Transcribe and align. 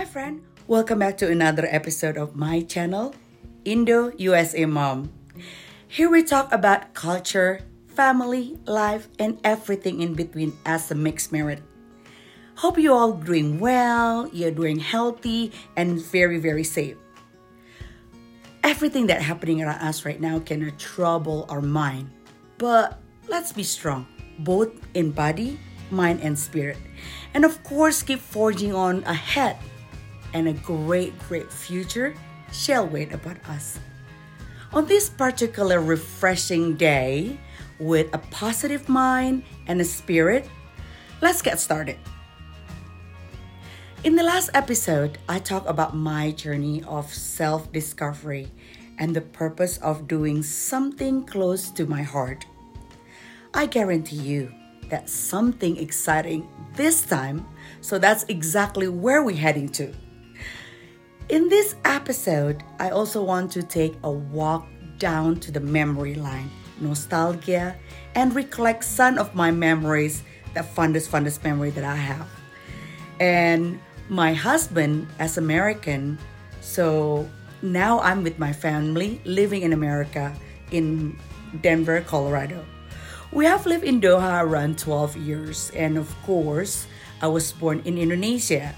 Hi, 0.00 0.06
friend. 0.06 0.40
Welcome 0.66 1.00
back 1.00 1.18
to 1.18 1.28
another 1.28 1.68
episode 1.68 2.16
of 2.16 2.34
my 2.34 2.62
channel, 2.62 3.14
Indo 3.66 4.16
USA 4.16 4.64
Mom. 4.64 5.12
Here 5.88 6.08
we 6.08 6.24
talk 6.24 6.50
about 6.56 6.94
culture, 6.94 7.60
family, 7.86 8.56
life, 8.64 9.08
and 9.18 9.36
everything 9.44 10.00
in 10.00 10.14
between 10.14 10.56
as 10.64 10.90
a 10.90 10.94
mixed 10.94 11.32
merit. 11.32 11.60
Hope 12.56 12.78
you 12.78 12.94
all 12.94 13.12
doing 13.12 13.60
well, 13.60 14.26
you're 14.32 14.56
doing 14.56 14.78
healthy, 14.78 15.52
and 15.76 16.00
very, 16.00 16.38
very 16.38 16.64
safe. 16.64 16.96
Everything 18.64 19.06
that 19.08 19.20
happening 19.20 19.60
around 19.60 19.84
us 19.84 20.06
right 20.06 20.18
now 20.18 20.38
can 20.38 20.64
trouble 20.78 21.44
our 21.50 21.60
mind, 21.60 22.08
but 22.56 22.96
let's 23.28 23.52
be 23.52 23.62
strong, 23.62 24.08
both 24.38 24.72
in 24.94 25.10
body, 25.10 25.60
mind, 25.90 26.20
and 26.22 26.38
spirit. 26.38 26.78
And 27.34 27.44
of 27.44 27.62
course, 27.64 28.02
keep 28.02 28.20
forging 28.20 28.72
on 28.72 29.04
ahead 29.04 29.58
and 30.34 30.48
a 30.48 30.52
great, 30.52 31.18
great 31.28 31.50
future 31.52 32.14
shall 32.52 32.86
wait 32.86 33.12
about 33.12 33.36
us. 33.48 33.78
On 34.72 34.86
this 34.86 35.08
particular 35.08 35.80
refreshing 35.80 36.76
day, 36.76 37.38
with 37.80 38.12
a 38.14 38.18
positive 38.30 38.88
mind 38.88 39.42
and 39.66 39.80
a 39.80 39.84
spirit, 39.84 40.48
let's 41.20 41.42
get 41.42 41.58
started. 41.58 41.96
In 44.04 44.16
the 44.16 44.22
last 44.22 44.50
episode, 44.54 45.18
I 45.28 45.40
talked 45.40 45.68
about 45.68 45.96
my 45.96 46.30
journey 46.32 46.84
of 46.84 47.12
self 47.12 47.72
discovery 47.72 48.48
and 48.98 49.16
the 49.16 49.20
purpose 49.20 49.78
of 49.78 50.06
doing 50.06 50.42
something 50.42 51.24
close 51.24 51.70
to 51.72 51.86
my 51.86 52.02
heart. 52.02 52.46
I 53.52 53.66
guarantee 53.66 54.16
you 54.16 54.52
that 54.88 55.08
something 55.08 55.76
exciting 55.76 56.48
this 56.76 57.02
time, 57.02 57.46
so 57.80 57.98
that's 57.98 58.24
exactly 58.28 58.88
where 58.88 59.22
we're 59.22 59.36
heading 59.36 59.68
to. 59.70 59.92
In 61.30 61.48
this 61.48 61.76
episode, 61.84 62.64
I 62.80 62.90
also 62.90 63.22
want 63.22 63.52
to 63.52 63.62
take 63.62 63.94
a 64.02 64.10
walk 64.10 64.66
down 64.98 65.38
to 65.46 65.52
the 65.52 65.60
memory 65.60 66.16
line, 66.16 66.50
nostalgia, 66.80 67.76
and 68.16 68.34
recollect 68.34 68.82
some 68.82 69.16
of 69.16 69.32
my 69.32 69.52
memories, 69.52 70.24
the 70.54 70.64
fondest, 70.64 71.08
fondest 71.08 71.44
memory 71.44 71.70
that 71.70 71.84
I 71.84 71.94
have. 71.94 72.26
And 73.20 73.78
my 74.08 74.34
husband, 74.34 75.06
as 75.20 75.38
American, 75.38 76.18
so 76.62 77.30
now 77.62 78.00
I'm 78.00 78.24
with 78.24 78.40
my 78.40 78.52
family 78.52 79.22
living 79.24 79.62
in 79.62 79.72
America 79.72 80.34
in 80.72 81.16
Denver, 81.62 82.00
Colorado. 82.00 82.66
We 83.30 83.44
have 83.44 83.66
lived 83.66 83.84
in 83.84 84.00
Doha 84.00 84.42
around 84.42 84.80
12 84.80 85.16
years, 85.18 85.70
and 85.76 85.96
of 85.96 86.10
course, 86.24 86.88
I 87.22 87.28
was 87.28 87.52
born 87.52 87.82
in 87.84 87.98
Indonesia 87.98 88.74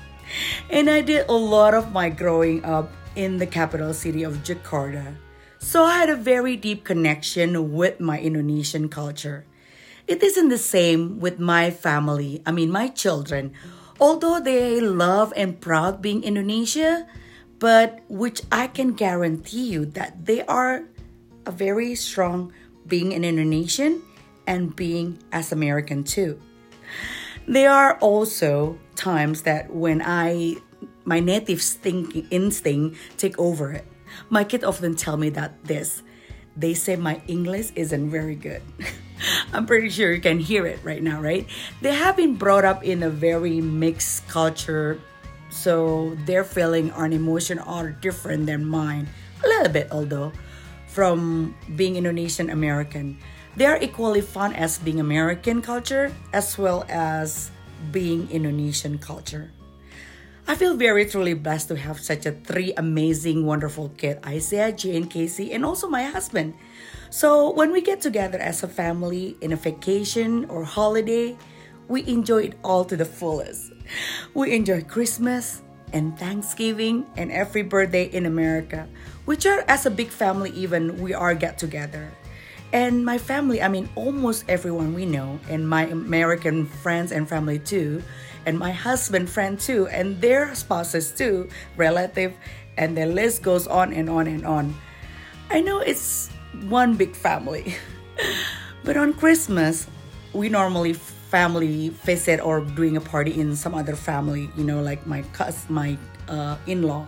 and 0.71 0.89
I 0.89 1.01
did 1.01 1.29
a 1.29 1.37
lot 1.37 1.75
of 1.75 1.93
my 1.93 2.09
growing 2.09 2.65
up 2.65 2.91
in 3.17 3.39
the 3.39 3.47
capital 3.47 3.93
city 3.93 4.23
of 4.23 4.43
Jakarta. 4.43 5.15
So 5.59 5.85
I 5.85 5.99
had 5.99 6.11
a 6.11 6.17
very 6.17 6.57
deep 6.57 6.85
connection 6.85 7.73
with 7.73 8.01
my 8.01 8.19
Indonesian 8.19 8.89
culture. 8.89 9.45
It 10.09 10.23
isn't 10.23 10.49
the 10.49 10.59
same 10.59 11.21
with 11.21 11.39
my 11.39 11.71
family, 11.71 12.43
I 12.45 12.51
mean, 12.51 12.71
my 12.71 12.89
children, 12.89 13.53
although 14.01 14.41
they 14.41 14.81
love 14.81 15.33
and 15.37 15.61
proud 15.61 16.03
being 16.03 16.25
Indonesia, 16.25 17.07
but 17.61 18.01
which 18.09 18.43
I 18.51 18.67
can 18.67 18.95
guarantee 18.95 19.71
you 19.71 19.87
that 19.95 20.27
they 20.27 20.43
are 20.51 20.83
a 21.47 21.53
very 21.53 21.95
strong 21.95 22.53
being 22.87 23.15
an 23.15 23.25
Indonesian 23.25 24.03
and 24.47 24.75
being 24.75 25.23
as 25.31 25.53
American 25.53 26.03
too. 26.03 26.41
They 27.47 27.67
are 27.67 27.99
also 27.99 28.79
times 29.03 29.43
that 29.43 29.75
when 29.75 30.01
I 30.01 30.63
my 31.05 31.19
native 31.19 31.61
thinking 31.61 32.27
instinct 32.31 32.97
take 33.19 33.39
over 33.39 33.73
it. 33.73 33.85
My 34.31 34.45
kids 34.45 34.65
often 34.65 34.95
tell 34.95 35.17
me 35.17 35.31
that 35.31 35.65
this. 35.65 36.03
They 36.57 36.75
say 36.75 36.97
my 36.97 37.21
English 37.27 37.73
isn't 37.75 38.11
very 38.11 38.37
good. 38.37 38.63
I'm 39.53 39.67
pretty 39.67 39.89
sure 39.91 40.13
you 40.13 40.21
can 40.21 40.39
hear 40.39 40.67
it 40.67 40.81
right 40.83 41.03
now, 41.03 41.21
right? 41.21 41.47
They 41.81 41.95
have 41.95 42.17
been 42.17 42.37
brought 42.37 42.65
up 42.65 42.85
in 42.85 43.03
a 43.03 43.11
very 43.11 43.61
mixed 43.61 44.29
culture, 44.29 45.01
so 45.51 46.15
their 46.27 46.45
feeling 46.45 46.91
and 46.91 47.15
emotion 47.15 47.59
are 47.59 47.91
different 47.91 48.47
than 48.47 48.67
mine. 48.67 49.09
A 49.45 49.49
little 49.49 49.73
bit, 49.73 49.89
although, 49.91 50.33
from 50.87 51.55
being 51.75 51.97
Indonesian 51.97 52.51
American. 52.51 53.19
They 53.57 53.67
are 53.67 53.79
equally 53.81 54.21
fun 54.23 54.55
as 54.55 54.79
being 54.79 55.01
American 55.01 55.61
culture 55.63 56.13
as 56.33 56.57
well 56.57 56.85
as 56.89 57.51
being 57.91 58.31
Indonesian 58.31 58.99
culture. 58.99 59.51
I 60.47 60.57
feel 60.57 60.77
very 60.77 61.07
truly 61.07 61.35
blessed 61.35 61.69
to 61.69 61.77
have 61.77 62.01
such 62.01 62.27
a 62.27 62.33
three 62.33 62.73
amazing, 62.77 63.47
wonderful 63.47 63.91
kid, 63.97 64.19
Isaiah, 64.27 64.73
Jane, 64.73 65.07
Casey, 65.07 65.53
and 65.53 65.65
also 65.65 65.89
my 65.89 66.03
husband. 66.05 66.55
So 67.11 67.51
when 67.51 67.73
we 67.73 67.81
get 67.81 68.01
together 68.01 68.39
as 68.39 68.63
a 68.63 68.69
family 68.69 69.37
in 69.41 69.53
a 69.53 69.57
vacation 69.57 70.47
or 70.47 70.65
holiday, 70.65 71.37
we 71.89 72.07
enjoy 72.07 72.51
it 72.51 72.59
all 72.65 72.85
to 72.87 72.97
the 72.97 73.05
fullest. 73.05 73.73
We 74.35 74.55
enjoy 74.55 74.83
Christmas 74.83 75.63
and 75.93 76.19
Thanksgiving 76.19 77.07
and 77.17 77.31
every 77.31 77.63
birthday 77.63 78.05
in 78.05 78.27
America, 78.27 78.89
which 79.25 79.47
are 79.47 79.65
as 79.69 79.87
a 79.87 79.91
big 79.91 80.09
family 80.09 80.51
even 80.51 81.01
we 81.01 81.15
are 81.15 81.35
get 81.35 81.59
together. 81.59 82.11
And 82.73 83.05
my 83.05 83.19
family, 83.19 83.61
I 83.61 83.69
mean, 83.69 83.89
almost 83.97 84.45
everyone 84.49 84.95
we 84.95 85.05
know, 85.05 85.39
and 85.49 85.69
my 85.69 85.87
American 85.87 86.65
friends 86.65 87.13
and 87.13 87.29
family 87.29 87.59
too, 87.59 88.03
and 88.47 88.59
my 88.59 88.73
husband 88.73 89.29
friend 89.29 89.61
too, 89.61 89.89
and 89.89 90.19
their 90.21 90.55
spouses 90.55 91.13
too, 91.13 91.49
relative, 91.77 92.33
and 92.79 92.97
the 92.97 93.05
list 93.05 93.43
goes 93.43 93.67
on 93.67 93.93
and 93.93 94.09
on 94.09 94.27
and 94.27 94.47
on. 94.47 94.75
I 95.51 95.61
know 95.61 95.81
it's 95.81 96.31
one 96.65 96.97
big 96.97 97.15
family, 97.15 97.77
but 98.85 98.97
on 98.97 99.13
Christmas, 99.13 99.87
we 100.33 100.49
normally 100.49 100.95
family 100.95 101.91
visit 101.91 102.41
or 102.41 102.61
doing 102.61 102.97
a 102.97 103.01
party 103.01 103.39
in 103.39 103.55
some 103.55 103.75
other 103.75 103.97
family, 103.97 104.51
you 104.57 104.65
know, 104.65 104.81
like 104.81 105.07
my 105.07 105.21
cousin, 105.37 105.75
my 105.75 105.99
uh, 106.29 106.57
in-law, 106.67 107.07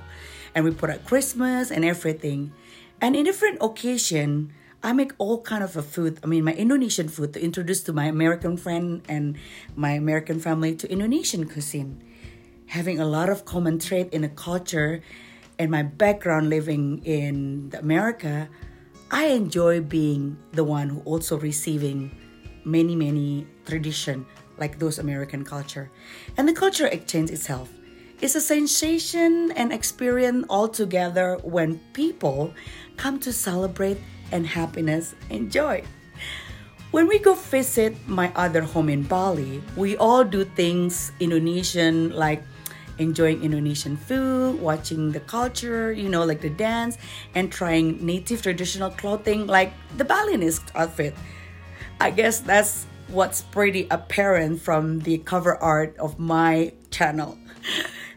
and 0.55 0.65
we 0.65 0.73
put 0.73 0.91
up 0.91 1.07
Christmas 1.07 1.71
and 1.71 1.85
everything. 1.85 2.53
And 3.01 3.17
in 3.17 3.25
different 3.25 3.59
occasion, 3.61 4.53
I 4.85 4.93
make 4.93 5.13
all 5.17 5.41
kind 5.41 5.65
of 5.65 5.79
a 5.79 5.83
food. 5.83 6.21
I 6.23 6.27
mean, 6.27 6.45
my 6.45 6.53
Indonesian 6.53 7.09
food 7.09 7.33
to 7.33 7.43
introduce 7.43 7.81
to 7.85 7.95
my 7.95 8.05
American 8.05 8.59
friend 8.59 9.01
and 9.09 9.39
my 9.75 9.93
American 9.93 10.39
family 10.39 10.77
to 10.77 10.91
Indonesian 10.93 11.49
cuisine. 11.49 12.05
Having 12.67 13.01
a 13.01 13.07
lot 13.07 13.31
of 13.31 13.47
common 13.47 13.79
trait 13.79 14.13
in 14.13 14.25
a 14.25 14.29
culture 14.29 15.01
and 15.59 15.71
my 15.71 15.83
background 15.83 16.51
living 16.51 17.01
in 17.07 17.73
America, 17.79 18.51
I 19.11 19.33
enjoy 19.33 19.81
being 19.81 20.37
the 20.53 20.65
one 20.65 20.91
who 20.91 21.01
also 21.07 21.39
receiving 21.39 22.13
many, 22.67 22.95
many 22.95 23.47
tradition 23.65 24.27
like 24.59 24.79
those 24.79 24.99
American 24.99 25.45
culture. 25.45 25.91
And 26.37 26.47
the 26.47 26.53
culture 26.53 26.87
exchange 26.87 27.31
itself 27.31 27.73
is 28.25 28.35
a 28.35 28.41
sensation 28.41 29.53
and 29.53 29.71
experience 29.71 30.47
all 30.49 30.67
together 30.67 31.37
when 31.45 31.79
people 31.93 32.55
come 32.97 33.21
to 33.21 33.31
celebrate 33.31 33.99
and 34.33 34.47
happiness 34.47 35.15
and 35.29 35.53
joy. 35.53 35.85
When 36.91 37.07
we 37.07 37.19
go 37.19 37.35
visit 37.35 37.93
my 38.09 38.33
other 38.35 38.63
home 38.63 38.89
in 38.89 39.03
Bali, 39.03 39.61
we 39.77 39.99
all 39.99 40.25
do 40.25 40.47
things 40.57 41.13
Indonesian 41.21 42.17
like 42.17 42.43
enjoying 42.97 43.45
Indonesian 43.45 43.95
food, 43.95 44.59
watching 44.59 45.13
the 45.13 45.21
culture, 45.21 45.93
you 45.93 46.09
know, 46.09 46.25
like 46.25 46.41
the 46.41 46.49
dance, 46.49 46.97
and 47.35 47.53
trying 47.53 48.01
native 48.01 48.41
traditional 48.41 48.89
clothing 48.89 49.47
like 49.47 49.75
the 49.99 50.05
Balinese 50.05 50.65
outfit. 50.75 51.13
I 52.01 52.11
guess 52.11 52.41
that's 52.41 52.87
what's 53.09 53.43
pretty 53.43 53.87
apparent 53.91 54.63
from 54.63 55.01
the 55.01 55.19
cover 55.19 55.61
art 55.61 55.95
of 55.99 56.19
my 56.19 56.73
channel. 56.91 57.37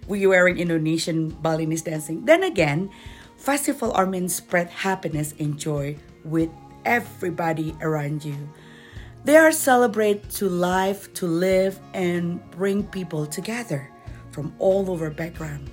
We 0.08 0.26
wearing 0.26 0.58
Indonesian 0.58 1.30
Balinese 1.30 1.84
dancing. 1.84 2.26
Then 2.26 2.44
again, 2.44 2.90
festival 3.38 3.92
are 3.94 4.06
meant 4.06 4.32
spread 4.32 4.70
happiness 4.70 5.34
and 5.40 5.58
joy 5.58 5.98
with 6.24 6.50
everybody 6.86 7.76
around 7.82 8.24
you. 8.24 8.36
They 9.26 9.36
are 9.36 9.52
celebrate 9.52 10.30
to 10.40 10.48
life, 10.48 11.14
to 11.16 11.28
live, 11.28 11.80
and 11.94 12.40
bring 12.52 12.84
people 12.84 13.26
together 13.26 13.92
from 14.32 14.54
all 14.60 14.90
over 14.90 15.10
background. 15.10 15.70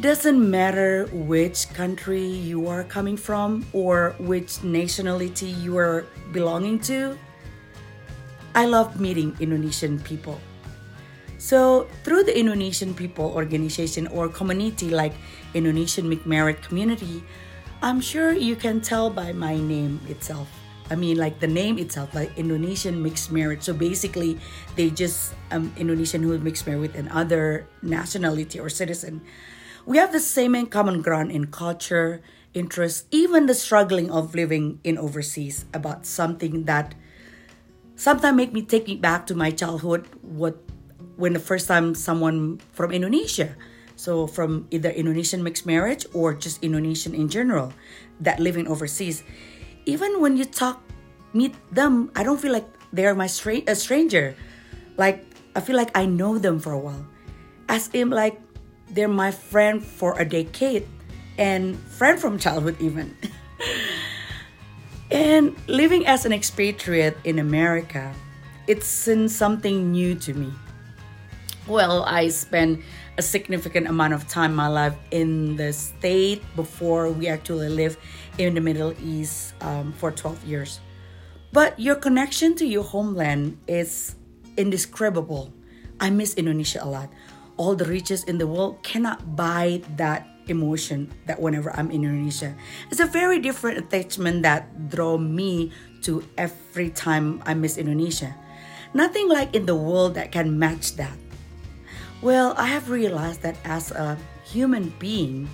Doesn't 0.00 0.50
matter 0.50 1.06
which 1.12 1.72
country 1.72 2.26
you 2.26 2.66
are 2.66 2.84
coming 2.84 3.16
from 3.16 3.64
or 3.72 4.14
which 4.18 4.62
nationality 4.62 5.46
you 5.46 5.78
are 5.78 6.04
belonging 6.32 6.80
to. 6.80 7.16
I 8.54 8.66
love 8.66 9.00
meeting 9.00 9.36
Indonesian 9.40 10.00
people. 10.00 10.40
So, 11.44 11.84
through 12.08 12.24
the 12.24 12.32
Indonesian 12.32 12.96
People 12.96 13.28
Organization 13.36 14.08
or 14.08 14.32
community 14.32 14.88
like 14.88 15.12
Indonesian 15.52 16.08
Mixed 16.08 16.24
Marriage 16.24 16.62
Community, 16.62 17.20
I'm 17.82 18.00
sure 18.00 18.32
you 18.32 18.56
can 18.56 18.80
tell 18.80 19.10
by 19.10 19.36
my 19.36 19.60
name 19.60 20.00
itself. 20.08 20.48
I 20.88 20.96
mean, 20.96 21.20
like 21.20 21.40
the 21.40 21.46
name 21.46 21.76
itself, 21.76 22.16
like 22.16 22.32
Indonesian 22.40 22.96
mixed 23.02 23.28
marriage. 23.28 23.60
So 23.60 23.76
basically, 23.76 24.40
they 24.72 24.88
just 24.88 25.36
um, 25.52 25.68
Indonesian 25.76 26.22
who 26.22 26.32
mixed 26.40 26.64
married 26.64 26.80
with 26.80 26.94
another 26.96 27.68
nationality 27.82 28.56
or 28.58 28.70
citizen. 28.72 29.20
We 29.84 30.00
have 30.00 30.16
the 30.16 30.24
same 30.24 30.54
and 30.56 30.70
common 30.72 31.02
ground 31.02 31.28
in 31.28 31.52
culture, 31.52 32.24
interests, 32.54 33.04
even 33.12 33.44
the 33.44 33.54
struggling 33.54 34.10
of 34.10 34.34
living 34.34 34.80
in 34.80 34.96
overseas 34.96 35.68
about 35.76 36.08
something 36.08 36.64
that 36.64 36.94
sometimes 37.96 38.34
make 38.34 38.54
me 38.54 38.64
take 38.64 38.88
me 38.88 38.96
back 38.96 39.26
to 39.28 39.34
my 39.34 39.50
childhood. 39.50 40.08
What 40.22 40.56
when 41.16 41.32
the 41.32 41.42
first 41.42 41.68
time 41.68 41.94
someone 41.94 42.60
from 42.72 42.90
Indonesia, 42.92 43.54
so 43.96 44.26
from 44.26 44.66
either 44.70 44.90
Indonesian 44.90 45.42
mixed 45.42 45.66
marriage 45.66 46.06
or 46.12 46.34
just 46.34 46.62
Indonesian 46.62 47.14
in 47.14 47.28
general, 47.28 47.72
that 48.20 48.40
living 48.40 48.66
overseas 48.66 49.22
even 49.86 50.20
when 50.20 50.36
you 50.36 50.44
talk, 50.44 50.82
meet 51.32 51.54
them, 51.72 52.10
I 52.16 52.22
don't 52.22 52.40
feel 52.40 52.52
like 52.52 52.66
they're 52.92 53.14
my 53.14 53.26
stra- 53.26 53.64
a 53.66 53.74
stranger. 53.74 54.34
Like 54.96 55.24
I 55.56 55.60
feel 55.60 55.76
like 55.76 55.90
I 55.96 56.06
know 56.06 56.38
them 56.38 56.58
for 56.58 56.72
a 56.72 56.78
while, 56.78 57.04
as 57.68 57.90
if 57.92 58.08
like 58.08 58.40
they're 58.90 59.08
my 59.08 59.30
friend 59.30 59.82
for 59.82 60.18
a 60.18 60.24
decade 60.24 60.86
and 61.38 61.76
friend 61.78 62.18
from 62.18 62.38
childhood 62.38 62.76
even. 62.80 63.16
and 65.10 65.56
living 65.66 66.06
as 66.06 66.24
an 66.24 66.32
expatriate 66.32 67.16
in 67.24 67.38
America, 67.38 68.14
it's 68.66 68.86
something 68.86 69.92
new 69.92 70.14
to 70.14 70.34
me. 70.34 70.52
Well, 71.66 72.04
I 72.04 72.28
spent 72.28 72.84
a 73.16 73.22
significant 73.22 73.88
amount 73.88 74.12
of 74.12 74.28
time 74.28 74.54
my 74.54 74.68
life 74.68 74.96
in 75.10 75.56
the 75.56 75.72
state 75.72 76.44
before 76.56 77.08
we 77.08 77.26
actually 77.26 77.70
lived 77.70 77.96
in 78.36 78.52
the 78.52 78.60
Middle 78.60 78.92
East 79.00 79.54
um, 79.62 79.92
for 79.96 80.10
12 80.12 80.44
years. 80.44 80.80
But 81.52 81.80
your 81.80 81.96
connection 81.96 82.54
to 82.56 82.66
your 82.66 82.82
homeland 82.82 83.56
is 83.66 84.16
indescribable. 84.58 85.54
I 86.00 86.10
miss 86.10 86.34
Indonesia 86.34 86.84
a 86.84 86.88
lot. 86.88 87.08
All 87.56 87.74
the 87.74 87.86
riches 87.86 88.24
in 88.24 88.36
the 88.36 88.46
world 88.46 88.82
cannot 88.82 89.34
buy 89.34 89.80
that 89.96 90.28
emotion 90.48 91.08
that 91.24 91.40
whenever 91.40 91.72
I'm 91.72 91.90
in 91.90 92.04
Indonesia. 92.04 92.54
It's 92.90 93.00
a 93.00 93.06
very 93.06 93.40
different 93.40 93.78
attachment 93.78 94.42
that 94.42 94.90
draw 94.90 95.16
me 95.16 95.72
to 96.02 96.28
every 96.36 96.90
time 96.90 97.40
I 97.46 97.54
miss 97.54 97.78
Indonesia. 97.78 98.36
Nothing 98.92 99.30
like 99.30 99.56
in 99.56 99.64
the 99.64 99.74
world 99.74 100.14
that 100.14 100.30
can 100.30 100.58
match 100.58 101.00
that. 101.00 101.23
Well, 102.24 102.54
I 102.56 102.68
have 102.68 102.88
realized 102.88 103.42
that 103.42 103.58
as 103.66 103.90
a 103.90 104.16
human 104.48 104.88
being, 104.98 105.46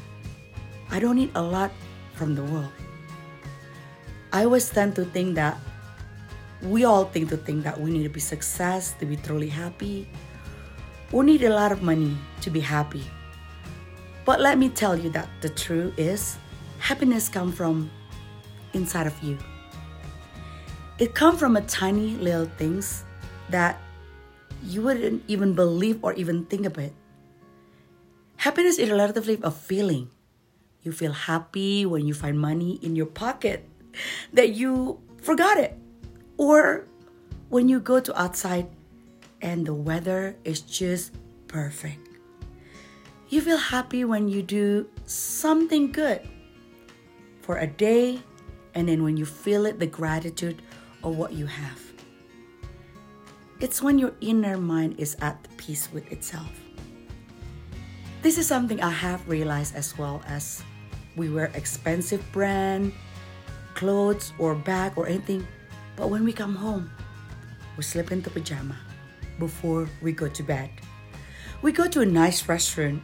I 0.88 1.00
don't 1.00 1.16
need 1.16 1.32
a 1.34 1.42
lot 1.42 1.72
from 2.14 2.36
the 2.36 2.44
world. 2.44 2.70
I 4.32 4.44
always 4.44 4.70
tend 4.70 4.94
to 4.94 5.04
think 5.04 5.34
that 5.34 5.58
we 6.62 6.84
all 6.84 7.06
tend 7.06 7.28
to 7.30 7.36
think 7.36 7.64
that 7.64 7.74
we 7.74 7.90
need 7.90 8.04
to 8.04 8.08
be 8.08 8.20
success 8.20 8.94
to 9.00 9.04
be 9.04 9.16
truly 9.16 9.48
happy. 9.48 10.06
We 11.10 11.26
need 11.26 11.42
a 11.42 11.50
lot 11.50 11.72
of 11.72 11.82
money 11.82 12.16
to 12.42 12.50
be 12.50 12.60
happy. 12.60 13.02
But 14.24 14.38
let 14.38 14.56
me 14.56 14.68
tell 14.68 14.96
you 14.96 15.10
that 15.10 15.26
the 15.40 15.48
truth 15.48 15.98
is 15.98 16.38
happiness 16.78 17.28
comes 17.28 17.56
from 17.56 17.90
inside 18.74 19.08
of 19.08 19.20
you. 19.24 19.36
It 21.00 21.16
comes 21.16 21.40
from 21.40 21.56
a 21.56 21.62
tiny 21.62 22.14
little 22.14 22.46
things 22.62 23.02
that 23.48 23.82
you 24.62 24.82
wouldn't 24.82 25.22
even 25.28 25.54
believe 25.54 25.98
or 26.02 26.12
even 26.14 26.44
think 26.46 26.66
of 26.66 26.78
it. 26.78 26.92
Happiness 28.36 28.78
is 28.78 28.90
relatively 28.90 29.38
a 29.42 29.50
feeling. 29.50 30.10
You 30.82 30.92
feel 30.92 31.12
happy 31.12 31.84
when 31.84 32.06
you 32.06 32.14
find 32.14 32.40
money 32.40 32.78
in 32.82 32.96
your 32.96 33.06
pocket 33.06 33.68
that 34.32 34.54
you 34.56 35.00
forgot 35.20 35.58
it. 35.58 35.76
Or 36.36 36.86
when 37.50 37.68
you 37.68 37.80
go 37.80 38.00
to 38.00 38.18
outside 38.18 38.68
and 39.42 39.66
the 39.66 39.74
weather 39.74 40.36
is 40.44 40.60
just 40.60 41.12
perfect. 41.48 42.08
You 43.28 43.40
feel 43.40 43.58
happy 43.58 44.04
when 44.04 44.28
you 44.28 44.42
do 44.42 44.88
something 45.04 45.92
good 45.92 46.26
for 47.42 47.58
a 47.58 47.66
day 47.66 48.20
and 48.74 48.88
then 48.88 49.02
when 49.02 49.16
you 49.16 49.26
feel 49.26 49.66
it 49.66 49.78
the 49.78 49.86
gratitude 49.86 50.62
of 51.04 51.16
what 51.16 51.32
you 51.32 51.46
have. 51.46 51.89
It's 53.60 53.82
when 53.82 53.98
your 53.98 54.16
inner 54.22 54.56
mind 54.56 54.96
is 54.96 55.20
at 55.20 55.36
peace 55.58 55.92
with 55.92 56.10
itself. 56.10 56.48
This 58.22 58.38
is 58.38 58.46
something 58.48 58.80
I 58.80 58.88
have 58.88 59.20
realized 59.28 59.76
as 59.76 59.98
well 59.98 60.22
as 60.26 60.64
we 61.14 61.28
wear 61.28 61.52
expensive 61.52 62.24
brand 62.32 62.92
clothes 63.74 64.32
or 64.38 64.54
bag 64.54 64.96
or 64.96 65.06
anything. 65.06 65.46
But 65.94 66.08
when 66.08 66.24
we 66.24 66.32
come 66.32 66.56
home, 66.56 66.90
we 67.76 67.82
slip 67.82 68.12
into 68.12 68.30
pajama 68.30 68.76
before 69.38 69.88
we 70.00 70.12
go 70.12 70.28
to 70.28 70.42
bed. 70.42 70.70
We 71.60 71.72
go 71.72 71.86
to 71.86 72.00
a 72.00 72.06
nice 72.06 72.48
restaurant, 72.48 73.02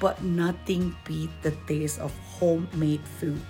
but 0.00 0.22
nothing 0.24 0.96
beat 1.04 1.28
the 1.42 1.52
taste 1.68 2.00
of 2.00 2.16
homemade 2.40 3.04
food. 3.20 3.40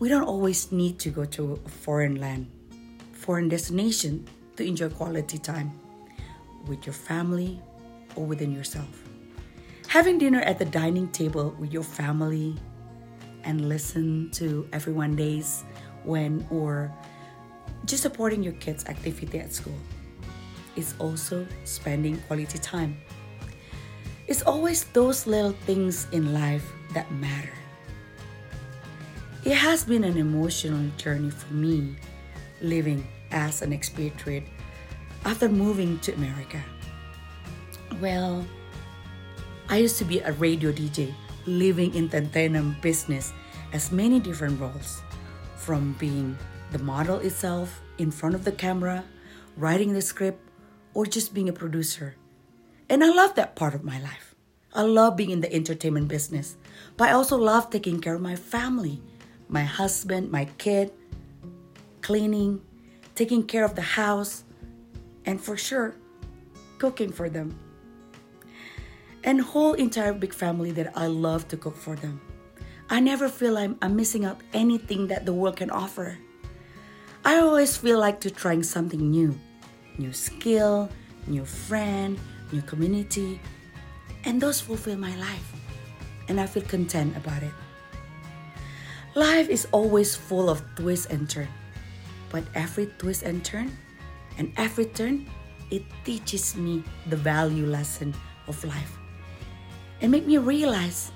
We 0.00 0.10
don't 0.10 0.28
always 0.28 0.70
need 0.70 0.98
to 1.00 1.08
go 1.08 1.24
to 1.24 1.60
a 1.64 1.68
foreign 1.68 2.20
land, 2.20 2.52
foreign 3.12 3.48
destination 3.48 4.28
to 4.56 4.64
enjoy 4.64 4.88
quality 4.88 5.38
time 5.38 5.72
with 6.66 6.86
your 6.86 6.92
family 6.92 7.60
or 8.16 8.24
within 8.24 8.52
yourself. 8.52 9.02
Having 9.88 10.18
dinner 10.18 10.40
at 10.40 10.58
the 10.58 10.64
dining 10.64 11.08
table 11.08 11.54
with 11.58 11.72
your 11.72 11.82
family 11.82 12.56
and 13.44 13.68
listen 13.68 14.30
to 14.32 14.68
everyone 14.72 15.14
days 15.14 15.64
when 16.04 16.46
or 16.50 16.92
just 17.84 18.02
supporting 18.02 18.42
your 18.42 18.54
kids' 18.54 18.84
activity 18.86 19.38
at 19.38 19.52
school. 19.52 19.78
It's 20.76 20.94
also 20.98 21.46
spending 21.64 22.16
quality 22.26 22.58
time. 22.58 22.96
It's 24.26 24.42
always 24.42 24.84
those 24.84 25.26
little 25.26 25.52
things 25.66 26.06
in 26.12 26.32
life 26.32 26.64
that 26.94 27.10
matter. 27.12 27.52
It 29.44 29.54
has 29.54 29.84
been 29.84 30.04
an 30.04 30.16
emotional 30.16 30.90
journey 30.96 31.30
for 31.30 31.52
me 31.52 31.96
living 32.62 33.06
as 33.34 33.60
an 33.60 33.72
expatriate 33.72 34.46
after 35.26 35.48
moving 35.48 35.98
to 36.00 36.14
America. 36.14 36.62
Well, 38.00 38.46
I 39.68 39.78
used 39.78 39.98
to 39.98 40.04
be 40.04 40.20
a 40.20 40.32
radio 40.32 40.72
DJ 40.72 41.12
living 41.44 41.94
in 41.94 42.08
the 42.08 42.18
entertainment 42.18 42.80
business 42.80 43.32
as 43.72 43.92
many 43.92 44.20
different 44.20 44.60
roles 44.60 45.02
from 45.56 45.94
being 45.98 46.38
the 46.70 46.78
model 46.78 47.18
itself 47.18 47.82
in 47.98 48.10
front 48.10 48.34
of 48.34 48.44
the 48.44 48.52
camera, 48.52 49.04
writing 49.56 49.92
the 49.92 50.02
script, 50.02 50.40
or 50.94 51.04
just 51.04 51.34
being 51.34 51.48
a 51.48 51.52
producer. 51.52 52.14
And 52.88 53.02
I 53.02 53.10
love 53.10 53.34
that 53.34 53.56
part 53.56 53.74
of 53.74 53.84
my 53.84 54.00
life. 54.00 54.34
I 54.74 54.82
love 54.82 55.16
being 55.16 55.30
in 55.30 55.40
the 55.40 55.52
entertainment 55.52 56.08
business, 56.08 56.56
but 56.96 57.08
I 57.08 57.12
also 57.12 57.36
love 57.36 57.70
taking 57.70 58.00
care 58.00 58.14
of 58.14 58.20
my 58.20 58.36
family, 58.36 59.00
my 59.48 59.62
husband, 59.62 60.30
my 60.30 60.46
kid, 60.58 60.92
cleaning, 62.02 62.60
taking 63.14 63.42
care 63.44 63.64
of 63.64 63.74
the 63.74 63.82
house, 63.82 64.44
and 65.24 65.40
for 65.40 65.56
sure, 65.56 65.94
cooking 66.78 67.12
for 67.12 67.28
them 67.28 67.58
and 69.24 69.40
whole 69.40 69.72
entire 69.72 70.12
big 70.12 70.32
family 70.32 70.70
that 70.72 70.92
I 70.94 71.06
love 71.06 71.48
to 71.48 71.56
cook 71.56 71.76
for 71.76 71.96
them. 71.96 72.20
I 72.90 73.00
never 73.00 73.28
feel 73.28 73.56
I'm, 73.56 73.76
I'm 73.80 73.96
missing 73.96 74.24
out 74.24 74.40
anything 74.52 75.08
that 75.08 75.24
the 75.24 75.32
world 75.32 75.56
can 75.56 75.70
offer. 75.70 76.18
I 77.24 77.36
always 77.36 77.76
feel 77.76 77.98
like 77.98 78.20
to 78.20 78.30
trying 78.30 78.62
something 78.62 79.10
new, 79.10 79.34
new 79.96 80.12
skill, 80.12 80.90
new 81.26 81.46
friend, 81.46 82.20
new 82.52 82.60
community, 82.60 83.40
and 84.24 84.40
those 84.40 84.60
fulfill 84.60 84.98
my 84.98 85.16
life, 85.16 85.52
and 86.28 86.38
I 86.38 86.46
feel 86.46 86.62
content 86.64 87.16
about 87.16 87.42
it. 87.42 87.52
Life 89.14 89.48
is 89.48 89.66
always 89.72 90.14
full 90.14 90.50
of 90.50 90.62
twists 90.76 91.06
and 91.06 91.28
turns, 91.28 91.48
but 92.34 92.42
every 92.58 92.90
twist 92.98 93.22
and 93.22 93.46
turn, 93.46 93.70
and 94.42 94.50
every 94.58 94.90
turn, 94.90 95.30
it 95.70 95.86
teaches 96.02 96.58
me 96.58 96.82
the 97.06 97.14
value 97.14 97.62
lesson 97.62 98.10
of 98.50 98.58
life 98.66 98.98
and 100.02 100.10
make 100.10 100.26
me 100.26 100.42
realize 100.42 101.14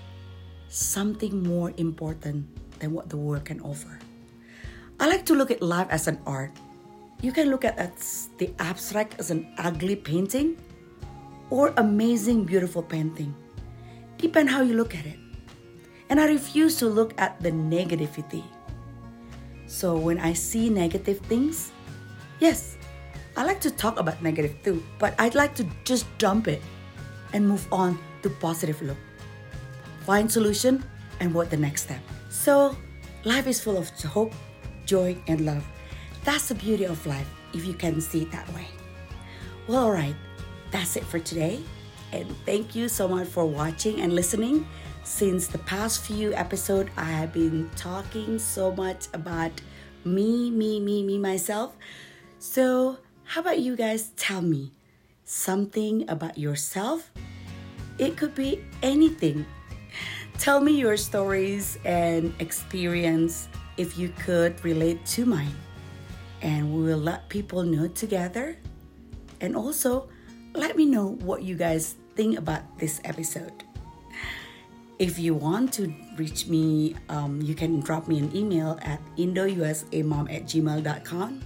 something 0.71 1.43
more 1.43 1.75
important 1.75 2.47
than 2.79 2.95
what 2.95 3.11
the 3.11 3.17
world 3.19 3.45
can 3.45 3.59
offer. 3.67 3.99
I 5.03 5.11
like 5.11 5.27
to 5.27 5.35
look 5.35 5.51
at 5.51 5.59
life 5.59 5.91
as 5.91 6.07
an 6.07 6.23
art. 6.23 6.55
You 7.19 7.35
can 7.35 7.51
look 7.51 7.67
at 7.67 7.75
the 8.39 8.55
abstract 8.63 9.19
as 9.19 9.35
an 9.35 9.51
ugly 9.59 9.97
painting 9.97 10.55
or 11.51 11.75
amazing 11.83 12.45
beautiful 12.45 12.83
painting. 12.83 13.35
Depend 14.23 14.51
how 14.51 14.63
you 14.63 14.79
look 14.79 14.95
at 14.95 15.03
it. 15.03 15.19
And 16.11 16.21
I 16.21 16.31
refuse 16.31 16.79
to 16.79 16.87
look 16.87 17.11
at 17.19 17.43
the 17.43 17.51
negativity. 17.51 18.47
So 19.69 19.97
when 19.97 20.19
I 20.19 20.33
see 20.33 20.71
negative 20.71 21.21
things, 21.29 21.73
yes, 22.41 22.79
I 23.37 23.45
like 23.45 23.61
to 23.61 23.71
talk 23.71 24.01
about 24.01 24.23
negative 24.23 24.57
too, 24.65 24.83
but 24.99 25.15
I'd 25.21 25.35
like 25.37 25.55
to 25.57 25.67
just 25.85 26.07
dump 26.17 26.49
it 26.49 26.63
and 27.35 27.47
move 27.47 27.69
on 27.71 27.99
to 28.23 28.31
positive 28.31 28.81
look. 28.81 28.97
Find 30.07 30.33
solution 30.33 30.83
and 31.21 31.35
what 31.35 31.51
the 31.51 31.57
next 31.57 31.83
step. 31.83 32.01
So 32.31 32.77
life 33.25 33.47
is 33.47 33.61
full 33.61 33.77
of 33.77 33.91
hope, 34.03 34.33
joy, 34.87 35.17
and 35.29 35.45
love. 35.45 35.65
That's 36.25 36.49
the 36.49 36.55
beauty 36.55 36.85
of 36.85 37.05
life 37.07 37.29
if 37.53 37.67
you 37.67 37.75
can 37.75 38.01
see 38.01 38.23
it 38.23 38.33
that 38.33 38.49
way. 38.55 38.67
Well, 39.69 39.85
all 39.85 39.93
right, 39.93 40.17
that's 40.71 40.97
it 40.97 41.05
for 41.05 41.19
today. 41.19 41.61
And 42.13 42.27
thank 42.47 42.75
you 42.75 42.89
so 42.89 43.07
much 43.07 43.29
for 43.29 43.45
watching 43.45 44.01
and 44.01 44.15
listening. 44.15 44.67
Since 45.09 45.47
the 45.47 45.59
past 45.65 46.03
few 46.03 46.35
episodes, 46.35 46.91
I 46.97 47.05
have 47.05 47.33
been 47.33 47.71
talking 47.75 48.39
so 48.39 48.71
much 48.77 49.09
about 49.15 49.51
me, 50.05 50.51
me, 50.51 50.79
me, 50.79 51.03
me, 51.03 51.19
myself. 51.19 51.75
So, 52.39 52.99
how 53.25 53.41
about 53.41 53.59
you 53.59 53.75
guys 53.75 54.11
tell 54.17 54.43
me 54.43 54.71
something 55.25 56.09
about 56.11 56.37
yourself? 56.37 57.11
It 57.97 58.19
could 58.19 58.35
be 58.35 58.63
anything. 58.83 59.47
Tell 60.39 60.61
me 60.61 60.79
your 60.79 60.99
stories 60.99 61.79
and 61.87 62.33
experience 62.39 63.49
if 63.79 63.99
you 63.99 64.11
could 64.11 64.63
relate 64.63 65.05
to 65.17 65.25
mine. 65.25 65.57
And 66.43 66.71
we 66.71 66.85
will 66.85 67.01
let 67.01 67.31
people 67.31 67.63
know 67.63 67.89
together. 67.89 68.59
And 69.41 69.57
also, 69.57 70.11
let 70.55 70.77
me 70.77 70.85
know 70.85 71.17
what 71.25 71.43
you 71.43 71.57
guys 71.57 71.97
think 72.15 72.39
about 72.39 72.79
this 72.79 73.01
episode. 73.05 73.65
If 74.99 75.19
you 75.19 75.35
want 75.35 75.73
to 75.75 75.95
reach 76.17 76.49
me, 76.49 76.97
um, 77.09 77.41
you 77.41 77.55
can 77.55 77.79
drop 77.81 78.09
me 78.09 78.19
an 78.19 78.35
email 78.35 78.79
at 78.83 79.01
indousamom 79.17 80.27
at 80.35 80.43
gmail.com. 80.45 81.41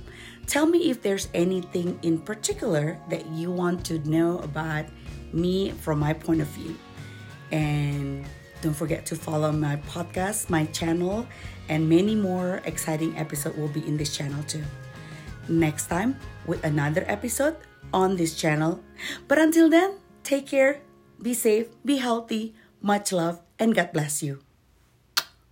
Tell 0.47 0.67
me 0.67 0.91
if 0.91 1.03
there's 1.03 1.29
anything 1.35 1.99
in 2.03 2.19
particular 2.19 2.99
that 3.11 3.27
you 3.29 3.51
want 3.51 3.85
to 3.87 3.99
know 4.09 4.39
about 4.39 4.87
me 5.33 5.71
from 5.71 5.99
my 5.99 6.15
point 6.15 6.41
of 6.41 6.49
view. 6.49 6.77
And 7.53 8.25
don't 8.63 8.73
forget 8.73 9.05
to 9.07 9.17
follow 9.17 9.53
my 9.53 9.77
podcast, 9.89 10.49
my 10.49 10.65
channel, 10.67 11.27
and 11.69 11.87
many 11.87 12.15
more 12.15 12.63
exciting 12.65 13.17
episodes 13.19 13.57
will 13.59 13.69
be 13.69 13.87
in 13.87 13.99
this 13.99 14.17
channel 14.17 14.43
too. 14.45 14.65
Next 15.49 15.89
time 15.89 16.17
with 16.47 16.65
another 16.65 17.05
episode 17.07 17.57
on 17.93 18.17
this 18.17 18.35
channel. 18.35 18.81
But 19.29 19.39
until 19.39 19.69
then, 19.69 19.99
take 20.25 20.47
care, 20.47 20.81
be 21.21 21.35
safe, 21.35 21.69
be 21.85 21.99
healthy, 21.99 22.55
much 22.83 23.13
love, 23.13 23.41
and 23.59 23.75
God 23.75 23.93
bless 23.93 24.23
you. 24.23 24.41